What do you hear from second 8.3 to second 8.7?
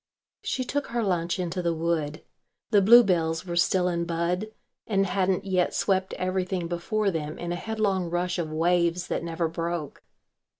of